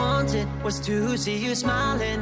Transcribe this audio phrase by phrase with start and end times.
[0.00, 2.20] wanted was to see you smiling.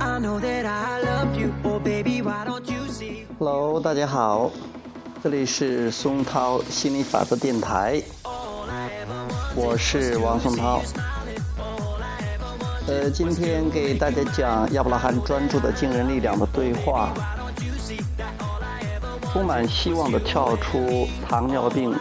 [0.00, 3.26] I know that I love you, oh baby, why don't you see?
[3.38, 4.50] Hello，大家好，
[5.22, 8.02] 这里是松涛心理法则电台，
[9.54, 10.82] 我是王松涛。
[12.88, 17.10] 呃，今天给大家讲亚伯拉罕专注的惊人力量的对话，
[19.32, 21.94] 充满希望的跳出糖尿病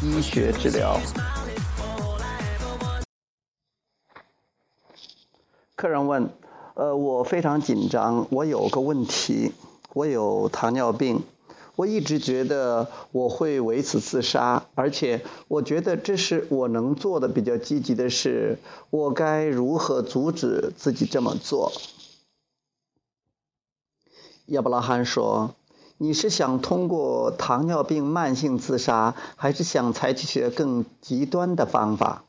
[0.00, 1.00] 医学治疗。
[5.74, 6.30] 客人问
[6.74, 9.52] ：“呃，我非常紧张，我有个问题，
[9.94, 11.22] 我有糖尿病。”
[11.74, 18.58] 我一直觉得我会为此自杀，而且我觉得这是我能做的比较积极的事。
[18.90, 21.72] 我该如何阻止自己这么做？
[24.46, 25.54] 亚伯拉罕说
[25.98, 32.24] ：“你是想通过糖尿病慢性自杀，还是想采取些更极端的方法？”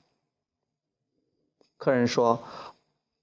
[1.78, 2.44] 客人说：“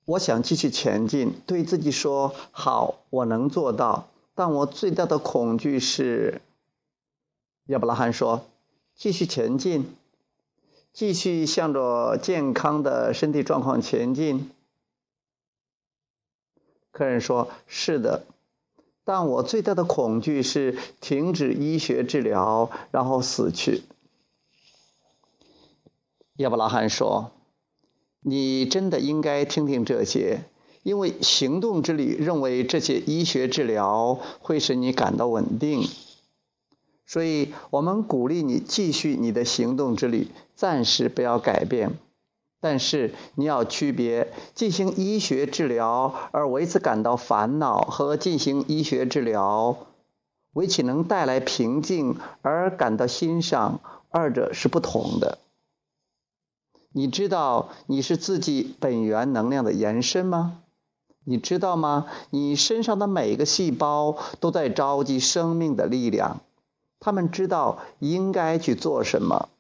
[0.06, 6.42] 我想继续前进，对自己说好，我能做到。”但我最大的恐惧是，
[7.66, 8.47] 亚伯拉罕说
[8.94, 9.97] ：“继续前进，
[10.92, 14.50] 继续向着健康的身体状况前进。”
[16.92, 18.25] 客人说：“是的。”
[19.06, 23.84] 但我最大的恐惧是停止医学治疗，然后死去。
[26.38, 27.30] 亚伯拉罕说
[28.20, 30.40] ：“你真的应该听听这些。”
[30.82, 35.88] 因为行动之旅认为这些医学治疗会使你感到稳定，
[37.04, 41.98] 所以我们鼓励你继续你的行动之旅，暂时不要改变。
[42.60, 49.76] 但是你要区别进行医学治疗而为此感到烦恼和进行医学治疗
[50.52, 55.38] 为其能带来平静而感到欣赏，二者是不同的。
[56.92, 60.62] 你知道你是自己本源能量的延伸吗？
[61.25, 62.06] 你知道吗？
[62.31, 66.41] 你身上的每个细胞都在召集生命的力量，
[67.00, 69.50] 他们知道应该去做什么。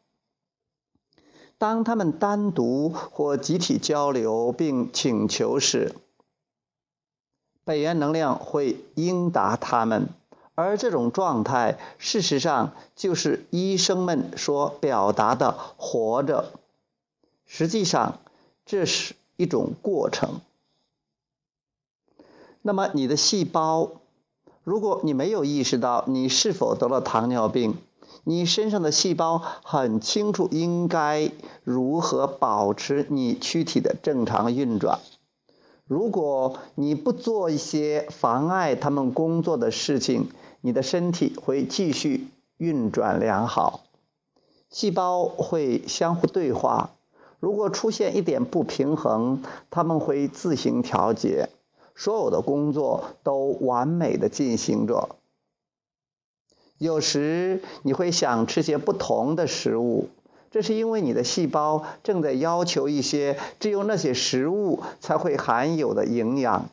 [1.58, 5.94] 当他们单独或集体交流并请求时，
[7.64, 10.08] 本源能量会应答他们，
[10.54, 16.52] 而这种状态事实上就是医生们所表达的“活着”。
[17.46, 18.18] 实际上，
[18.66, 20.40] 这是一种过程。
[22.60, 23.92] 那么你的细胞，
[24.62, 27.78] 如果你没有意识到你是否得了糖尿病，
[28.24, 31.30] 你身上的细胞很清楚应该
[31.64, 34.98] 如何保持你躯体的正常运转。
[35.86, 43.80] 如果你不做一些妨碍他们工作的事情，你的身体会继续运转良好，
[44.68, 46.90] 细胞会相互对话。
[47.38, 51.50] 如果出现一点不平衡，他们会自行调节。
[51.94, 55.16] 所有的工作都完美的进行着。
[56.78, 60.08] 有时你会想吃些不同的食物，
[60.50, 66.68] 这是因为你的细胞正在要求一些只有那些食物才会含有的营养。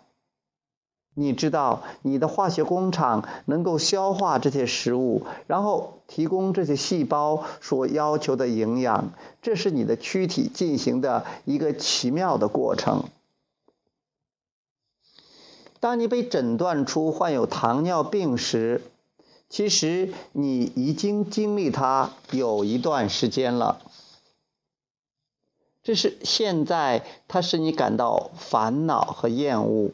[1.15, 9.11] 你知道，你的化学工厂能够消化这些食物，然后提供这些细胞所要求的营养。
[9.41, 13.03] 这是你的躯体进行的一个奇妙的过程。
[15.79, 18.81] 当你被诊断出患有糖尿病时，
[19.53, 23.83] 其实你已经经历它有一段时间了。
[25.83, 29.91] 这是现在它使你感到烦恼和厌恶，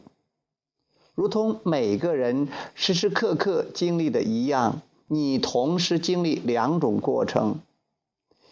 [1.14, 4.80] 如同每个人时时刻刻经历的一样。
[5.08, 7.60] 你同时经历两种过程，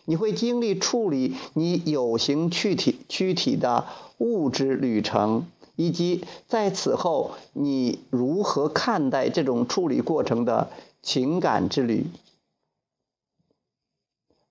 [0.05, 3.87] 你会经历处理你有形躯体躯体的
[4.19, 5.47] 物质旅程。
[5.81, 10.71] 以及在此后，你如何看待这种处理过程的
[11.03, 12.07] 情感之旅？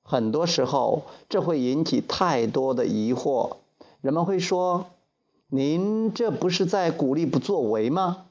[0.01, 3.57] 很多时候，这会引起太多的疑惑。
[4.01, 4.88] 人们会说
[5.49, 8.25] ：“您这不是在鼓励不作为吗？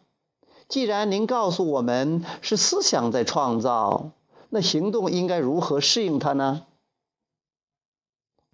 [0.69, 4.11] 既然您告诉我们是思想在创造，
[4.51, 6.67] 那行动应该如何适应它呢？”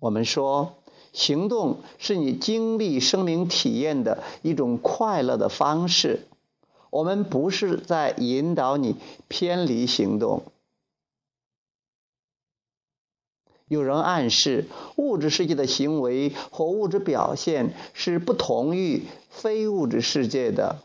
[0.01, 0.75] 我们说。
[1.15, 6.27] 行动是你经历生命体验的一种快乐的方式。
[6.93, 8.97] 我们不是在引导你
[9.27, 10.43] 偏离行动。
[13.67, 14.67] 有人暗示
[14.97, 20.83] 物质世界的行为或物质表现是不同于非物质世界的，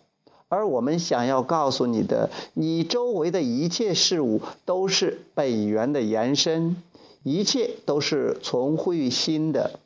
[0.47, 6.81] 而我们想要告诉你的，你周围的一切事物都是本源的延伸。
[7.23, 9.81] 一切都是从乎于心的。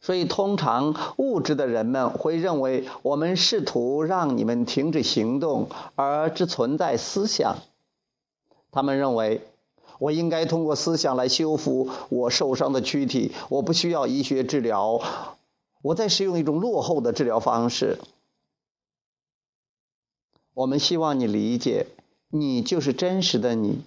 [0.00, 7.58] 所以，通常物质的人们会认为我们试图让你们停止行动，而只存在思想。
[8.72, 9.42] 他们认为，
[9.98, 15.02] 我应该通过思想来修复我受伤的躯体，我不需要医学治疗，
[15.82, 17.98] 我在使用一种落后的治疗方式。
[20.54, 21.86] 我们希望你理解，
[22.30, 23.82] 你就是真实的你，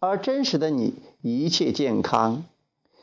[0.00, 2.44] 而真实的你一切健康。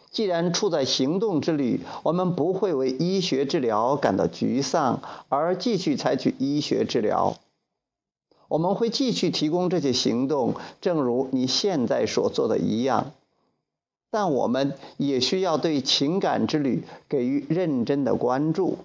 [0.09, 7.38] 既然处在行动之旅，我们不会为医学治疗感到沮丧，而继续采取医学治疗。
[8.48, 13.12] 我们会继续提供这些行动，正如你现在所做的一样。
[14.09, 18.77] 但我们也需要对情感之旅给予认真的关注。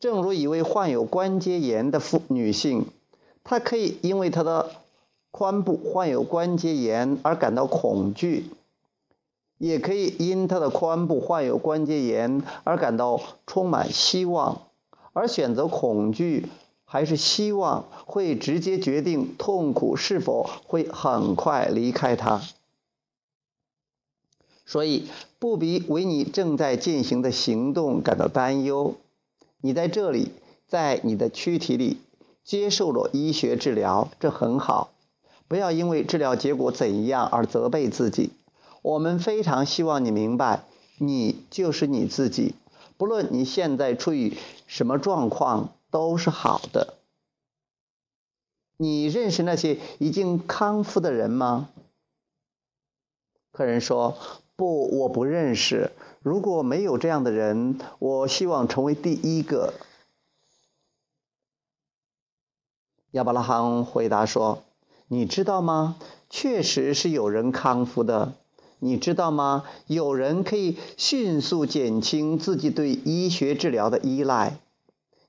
[0.00, 2.86] 正如一位患有关节炎的妇女性，
[3.44, 4.70] 她可以因为她的
[5.30, 8.46] 髋部患有关节炎而感到恐惧。
[9.58, 14.62] 也可以因他的髋部患有关节炎而感到充满希望，
[15.12, 16.46] 而选择恐惧
[16.84, 22.42] 还是希望，会直接决定痛苦是否会很快离开他。
[24.66, 25.06] 所以，
[25.38, 28.94] 不必为你正在进行的行动感到担忧。
[29.60, 30.32] 你在这里，
[30.66, 31.98] 在你的躯体里
[32.44, 34.90] 接受了医学治疗，这很好。
[35.48, 38.30] 不要因为治疗结果怎样而责备自己。
[38.86, 40.62] 我们非常希望你明白，
[40.98, 42.54] 你就是你自己，
[42.96, 44.38] 不论你现在处于
[44.68, 46.94] 什么状况，都是好的。
[48.76, 51.68] 你认识那些已经康复的人吗？
[53.50, 54.16] 客人说
[54.54, 55.90] ：“不，我不认识。
[56.22, 59.74] 如果没有这样的人，我希望成为第一个。”
[63.10, 64.62] 亚伯拉罕回答说
[65.08, 65.96] ：“你知道吗？
[66.30, 68.34] 确实是有人康复的。”
[68.78, 69.64] 你知道吗？
[69.86, 74.58] 有人可以迅速减轻自己对医学治疗的依赖。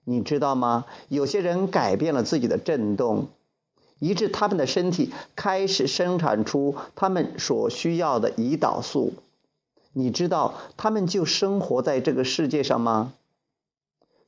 [0.04, 0.86] 你知道吗？
[1.10, 3.28] 有些人改变了自己的振动，
[4.00, 9.14] 以致他们的身体开始生产出他们所需要的胰岛素。
[9.94, 13.14] 你知道他们就生活在这个世界上吗？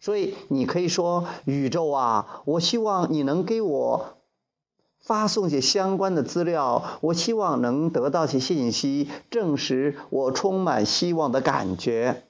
[0.02, 4.16] 所以你可以说：“宇宙啊，我希望你能给我。”
[5.10, 12.22] 发送些相关的资料，我希望能得到些信息，证实我充满希望的感觉。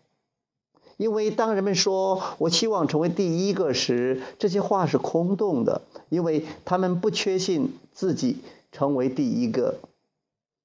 [0.96, 8.38] 因为当人们说我期望成为第一个时，这些话是空洞的，因为他们不确信自己
[8.72, 9.76] 成为第一个。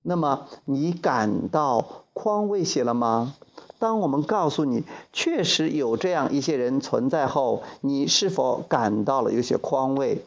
[0.01, 3.35] 那么你感到宽慰些了吗？
[3.81, 10.25] 当我们告诉你确实有这样一些人存在后，你是否感到了有些宽慰？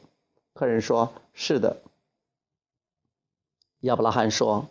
[0.54, 1.78] 客人说：“是的。”
[3.82, 4.70] 亚伯拉罕说：“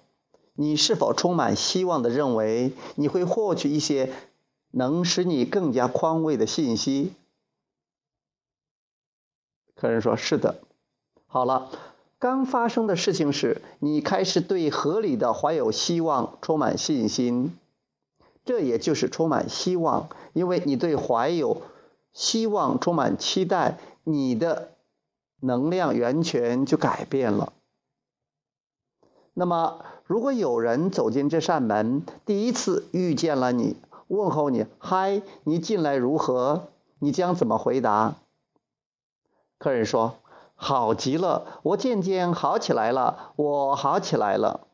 [0.54, 4.12] 你是否充满希望的认为你会获取一些
[4.72, 7.12] 能使你更加宽慰的信息？”
[9.76, 10.58] 客人说：“是的。”
[11.28, 11.70] 好了，
[12.18, 17.56] 刚发生的事情是你开始对合理的怀有希望充满信心，
[18.44, 21.62] 这也就是充满希望，因为你对怀有
[22.12, 24.72] 希望充满期待，你的。
[25.46, 27.52] 能量源泉就改变了。
[29.32, 33.76] 那么，如果有人走进这扇门，第一次遇见了你，
[34.08, 38.14] 问候你：“嗨，你近来如何？”你将怎么回答？
[39.58, 40.16] 客人说
[40.56, 44.66] ：“好极了，我渐渐好起来了，我好起来了。”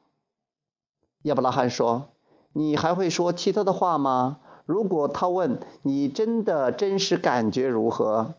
[1.22, 2.08] 亚伯拉罕说
[2.54, 4.38] ：“你还会说其他的话吗？
[4.64, 8.34] 如果他问你真的真实感觉如何？”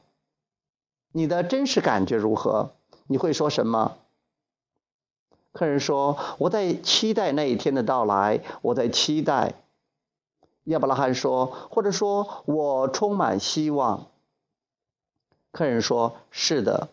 [1.13, 2.74] 你的真实感觉如何？
[3.08, 3.98] 你会说什么？
[5.51, 9.53] 客人说：“我在期待那一天的到来，我在期待。”
[10.65, 14.08] 亚伯拉罕说：“或者说我充满希望。”
[15.53, 16.89] 客人说：“是的。”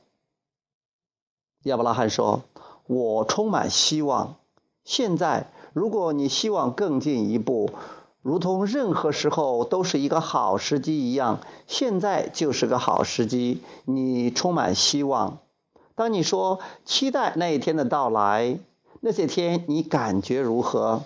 [1.65, 2.43] 亚伯拉罕说
[2.87, 4.37] ：“我充满希望。
[4.85, 7.71] 现在，如果你希望更进一步。”
[8.23, 13.62] 如同任何时候都是一个好时机一样，现在就是个好时机。
[13.87, 15.39] 你充满希望。
[15.95, 18.59] 当你说期待那一天的到来，
[19.00, 21.03] 那些天你感觉如何？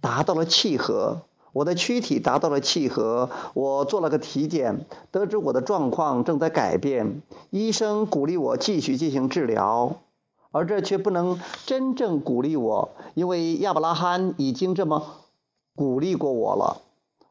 [0.00, 3.30] 达到了契合，我的躯体达到了契合。
[3.54, 7.22] 我做了个体检，得知我的状况正在改变。
[7.50, 9.98] 医生鼓励我继续进行治疗，
[10.50, 15.21] 而这却不能真正鼓励我，因为亚伯拉罕已经这么。
[15.74, 16.82] 鼓励过我了，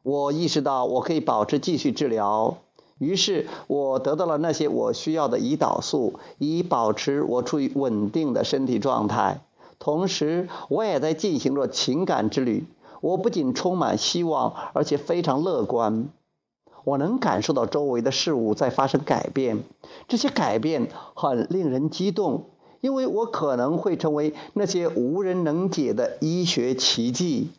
[0.02, 2.58] 我意识到我可以保持继续治疗。
[2.98, 9.40] 于是我得到了那些我需要的胰岛素，以保持我处于稳定的身体状态。
[9.78, 12.64] 同时，我也在进行着情感之旅。
[13.00, 16.08] 我不仅充满希望，而且非常乐观。
[16.84, 19.64] 我能感受到周围的事物在发生改变，
[20.06, 22.44] 这些改变很令人激动，
[22.80, 27.50] 因为我可能会成为那些无人能解的医学奇迹。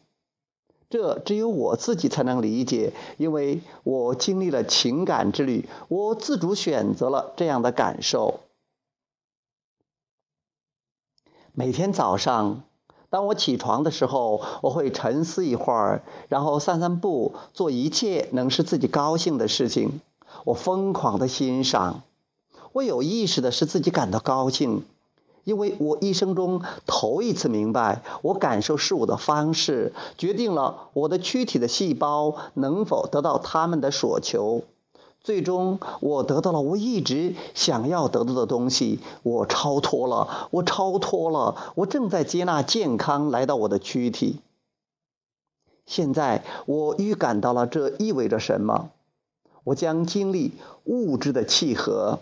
[0.93, 8.41] 这只有我自己才能理解，因为我经历了情感之旅，我自主选择了这样的感受。
[11.51, 12.61] 每天早上，
[13.09, 19.99] 当我起床的时候，我会沉思一会儿，然后散散步，做一切能使自己高兴的事情。
[20.45, 22.03] 我疯狂的欣赏，
[22.71, 24.85] 我有意识的使自己感到高兴，
[25.43, 34.63] 因为我一生中头一次明白，我感受事物的方式决定了我的躯体的细胞能否得到他们的所求。
[35.21, 38.99] 最终，我得到了我一直想要得到的东西。
[39.23, 44.41] 我超脱了，我超脱了，我正在接纳健康来到我的躯体。
[45.85, 48.89] 现在，我预感到了这意味着什么。
[49.63, 50.51] 我将经历
[50.83, 52.19] 物质的契合，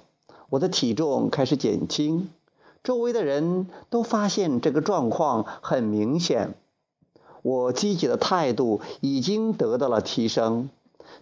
[0.50, 2.30] 我的体重开始减轻。
[2.84, 6.56] 周围的人都发现这个状况很明显。
[7.44, 10.70] 我积极的态度已经得到了提升。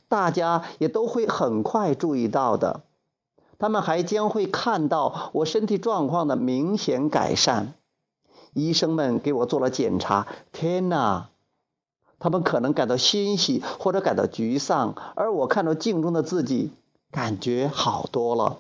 [0.07, 2.81] 大家也都会很快注意到的，
[3.57, 7.73] 他们还将会看到我身体状况的明显改善。
[8.53, 11.29] 医生们给我做了检查，天哪！
[12.17, 16.71] 他们可能感到欣喜或者感到沮丧，而我看到镜中的自己，
[17.11, 18.57] 感觉好多了。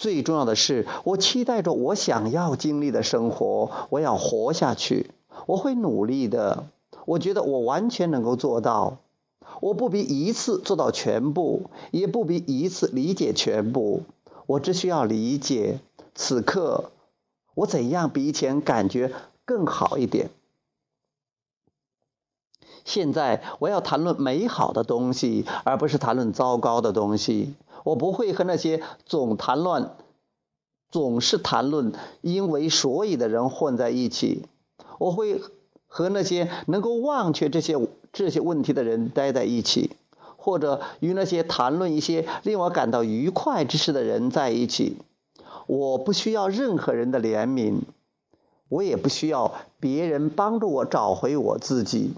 [0.00, 3.70] 最重要的是，我期待着我想要经历的生活。
[3.90, 5.10] 我要活下去，
[5.44, 6.64] 我会努力的。
[7.04, 8.96] 我觉得我完全能够做到。
[9.60, 14.04] 我不比一次做到全部，也不比一次理解全部。
[14.46, 15.80] 我只需要理解
[16.14, 16.92] 此刻
[17.52, 19.12] 我怎样比以前感觉
[19.44, 20.30] 更好一点。
[22.86, 27.52] 现在我要谈论美好的东西，而不是谈论糟糕的东西。
[27.84, 29.90] 我不会和那些总谈论、
[30.90, 34.46] 总是谈论因为所以的人混在一起。
[34.98, 35.40] 我会
[35.86, 37.76] 和那些能够忘却这些。
[38.12, 39.92] 这些问题的人待在一起，
[40.36, 44.96] 或者与那些谈论一些令我感到愉快之事的人在一起。
[45.68, 47.82] 我不需要任何人的怜悯，
[48.68, 52.14] 我也不需要别人帮助我找回我自己。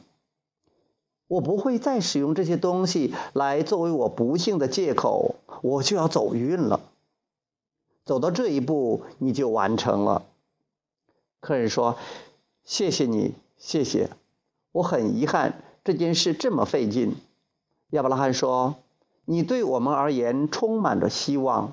[1.33, 5.37] 我不会再使用这些东西来作为我不幸的借口。
[5.63, 6.81] 我就要走运了。
[8.05, 10.27] 走到这一步，你就完成了。
[11.41, 11.97] 客人说
[12.65, 14.11] ：“谢谢你，谢谢。
[14.73, 17.17] 我很遗憾。”这件事这么费劲，
[17.91, 18.75] 亚伯拉罕说
[19.25, 21.73] ：“你对我们而言充满着希望。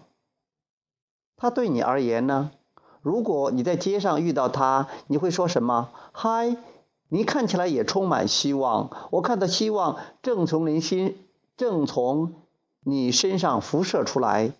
[1.35, 2.51] 他对你而言呢？
[3.01, 5.89] 如果你在街上遇到他，你会说什么？
[6.13, 6.55] 嗨，
[7.09, 8.89] 你看起来也充满希望。
[9.11, 11.17] 我看到希望正从您心，
[11.57, 12.33] 正从
[12.81, 14.53] 你身上辐射出来。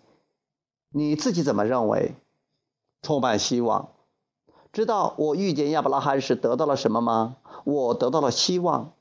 [0.92, 2.16] 你自己怎么认为？
[3.02, 3.90] 充满希望。
[4.72, 7.36] 知道我遇见亚伯拉罕时得到了什么吗？
[7.64, 8.92] 我得到了希望。”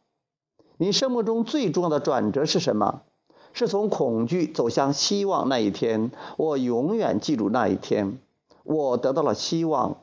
[0.77, 3.01] 你生命中最重要的转折是什么？
[3.51, 6.11] 是从恐惧走向希望那一天。
[6.37, 8.19] 我永远记住那一天，
[8.63, 9.97] 我得到了希望，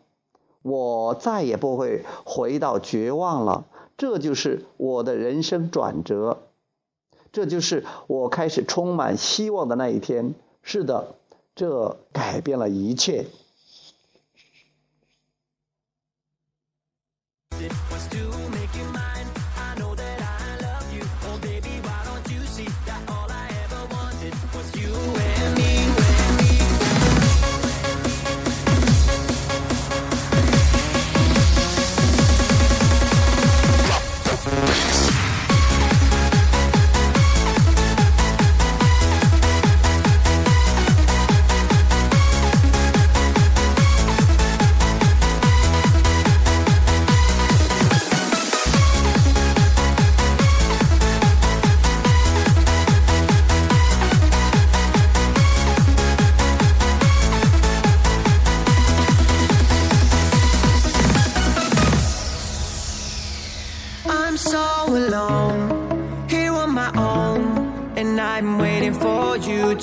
[0.66, 3.66] 我再也不会回到绝望了。
[3.96, 6.42] 这就是我的人生转折，
[7.30, 10.34] 这就是我开始充满希望的那一天。
[10.62, 11.14] 是的，
[11.54, 13.26] 这改变了一切。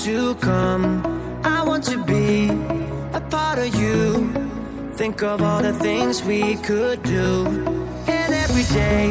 [0.04, 0.86] To come.
[1.46, 2.50] I want to be
[3.14, 4.30] a part of you.
[4.96, 7.46] Think of all the things we could do.
[8.08, 9.06] And every day,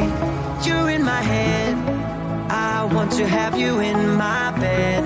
[0.65, 1.73] you're in my head.
[2.51, 5.03] I want to have you in my bed.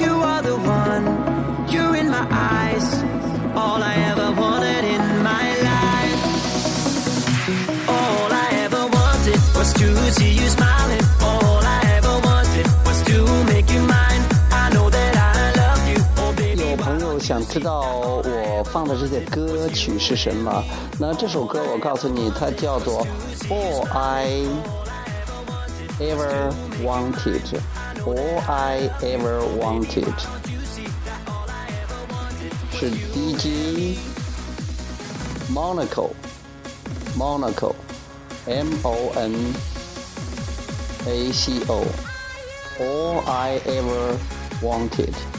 [0.00, 1.04] You are the one,
[1.70, 2.86] you're in my eyes.
[3.54, 6.20] All I ever wanted in my life.
[7.88, 11.15] All I ever wanted was to see you smiling.
[17.35, 17.81] 想知道
[18.23, 20.63] 我放的这些歌曲是什么？
[20.99, 23.05] 那这首歌我告诉你，它叫做《
[23.49, 24.43] All I
[25.99, 26.51] Ever
[26.83, 30.13] Wanted》，All I Ever Wanted
[32.73, 33.99] 是 D.G.
[35.53, 36.11] Monaco
[37.17, 37.75] Monaco
[38.47, 39.53] M O N
[41.05, 41.83] A C O
[42.79, 44.17] All I Ever
[44.61, 45.34] Wanted。